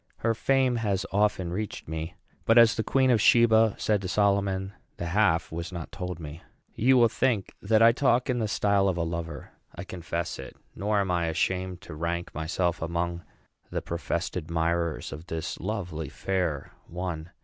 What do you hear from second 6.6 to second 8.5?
You will think that I talk in the